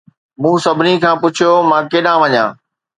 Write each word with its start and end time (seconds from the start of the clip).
مون 0.41 0.55
سڀني 0.63 0.93
کان 1.03 1.15
پڇيو، 1.21 1.51
"مان 1.69 1.81
ڪيڏانهن 1.91 2.19
وڃان؟" 2.21 2.47